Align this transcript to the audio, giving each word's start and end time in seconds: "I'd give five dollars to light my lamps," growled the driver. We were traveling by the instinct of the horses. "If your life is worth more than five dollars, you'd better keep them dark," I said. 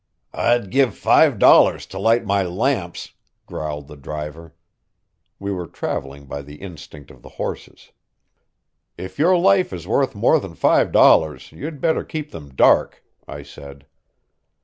"I'd 0.33 0.71
give 0.71 0.97
five 0.97 1.37
dollars 1.37 1.85
to 1.85 1.99
light 1.99 2.25
my 2.25 2.41
lamps," 2.41 3.13
growled 3.45 3.85
the 3.87 3.95
driver. 3.95 4.55
We 5.37 5.51
were 5.51 5.67
traveling 5.67 6.25
by 6.25 6.41
the 6.41 6.55
instinct 6.55 7.11
of 7.11 7.21
the 7.21 7.29
horses. 7.29 7.91
"If 8.97 9.19
your 9.19 9.37
life 9.37 9.71
is 9.71 9.85
worth 9.87 10.15
more 10.15 10.39
than 10.39 10.55
five 10.55 10.91
dollars, 10.91 11.51
you'd 11.51 11.79
better 11.79 12.03
keep 12.03 12.31
them 12.31 12.49
dark," 12.55 13.03
I 13.27 13.43
said. 13.43 13.85